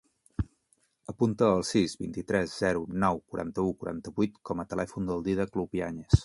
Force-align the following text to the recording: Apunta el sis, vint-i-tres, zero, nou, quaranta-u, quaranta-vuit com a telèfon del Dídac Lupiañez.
Apunta 1.11 1.49
el 1.57 1.65
sis, 1.71 1.93
vint-i-tres, 1.99 2.55
zero, 2.65 2.81
nou, 3.05 3.21
quaranta-u, 3.35 3.75
quaranta-vuit 3.85 4.41
com 4.53 4.65
a 4.65 4.67
telèfon 4.73 5.13
del 5.13 5.23
Dídac 5.29 5.63
Lupiañez. 5.63 6.19